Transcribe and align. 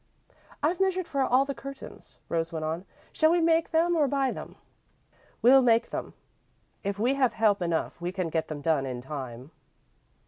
"I've 0.63 0.79
measured 0.79 1.07
for 1.07 1.21
all 1.21 1.45
the 1.45 1.53
curtains," 1.53 2.17
Rose 2.27 2.51
went 2.51 2.65
on. 2.65 2.85
"Shall 3.13 3.29
we 3.29 3.39
make 3.39 3.69
them 3.69 3.95
or 3.95 4.07
buy 4.07 4.31
them?" 4.31 4.55
"We'll 5.43 5.61
make 5.61 5.91
them. 5.91 6.15
If 6.83 6.97
we 6.97 7.13
have 7.13 7.33
help 7.33 7.61
enough 7.61 8.01
we 8.01 8.11
can 8.11 8.29
get 8.29 8.47
them 8.47 8.61
done 8.61 8.87
in 8.87 9.01
time." 9.01 9.51